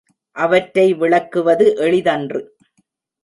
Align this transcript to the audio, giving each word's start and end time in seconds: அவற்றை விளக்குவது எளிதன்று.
அவற்றை 0.35 0.93
விளக்குவது 0.93 1.65
எளிதன்று. 1.77 2.41